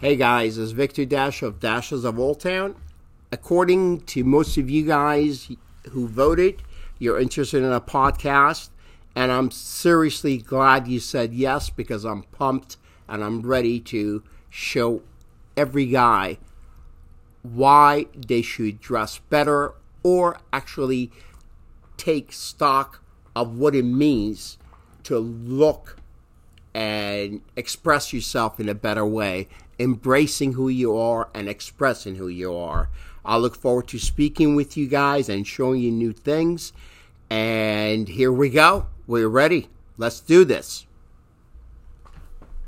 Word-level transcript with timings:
Hey 0.00 0.14
guys, 0.14 0.58
it's 0.58 0.70
Victor 0.70 1.04
Dash 1.04 1.42
of 1.42 1.58
Dashes 1.58 2.04
of 2.04 2.20
Old 2.20 2.38
Town. 2.38 2.76
According 3.32 4.02
to 4.02 4.22
most 4.22 4.56
of 4.56 4.70
you 4.70 4.86
guys 4.86 5.50
who 5.90 6.06
voted, 6.06 6.62
you're 7.00 7.18
interested 7.18 7.64
in 7.64 7.72
a 7.72 7.80
podcast, 7.80 8.68
and 9.16 9.32
I'm 9.32 9.50
seriously 9.50 10.38
glad 10.38 10.86
you 10.86 11.00
said 11.00 11.34
yes 11.34 11.68
because 11.68 12.04
I'm 12.04 12.22
pumped 12.22 12.76
and 13.08 13.24
I'm 13.24 13.42
ready 13.42 13.80
to 13.80 14.22
show 14.48 15.02
every 15.56 15.86
guy 15.86 16.38
why 17.42 18.06
they 18.14 18.40
should 18.40 18.80
dress 18.80 19.18
better 19.18 19.74
or 20.04 20.38
actually 20.52 21.10
take 21.96 22.32
stock 22.32 23.02
of 23.34 23.58
what 23.58 23.74
it 23.74 23.82
means 23.82 24.58
to 25.02 25.18
look 25.18 25.96
and 27.24 27.42
express 27.56 28.12
yourself 28.12 28.58
in 28.58 28.68
a 28.68 28.74
better 28.74 29.06
way, 29.06 29.48
embracing 29.78 30.54
who 30.54 30.68
you 30.68 30.96
are 30.96 31.28
and 31.34 31.48
expressing 31.48 32.16
who 32.16 32.28
you 32.28 32.56
are. 32.56 32.88
I 33.24 33.36
look 33.36 33.56
forward 33.56 33.88
to 33.88 33.98
speaking 33.98 34.56
with 34.56 34.76
you 34.76 34.88
guys 34.88 35.28
and 35.28 35.46
showing 35.46 35.82
you 35.82 35.90
new 35.90 36.12
things. 36.12 36.72
And 37.30 38.08
here 38.08 38.32
we 38.32 38.48
go. 38.50 38.86
We're 39.06 39.28
ready. 39.28 39.68
Let's 39.96 40.20
do 40.20 40.44
this. 40.44 40.86